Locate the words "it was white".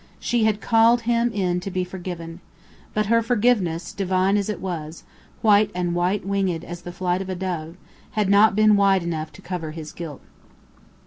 4.49-5.69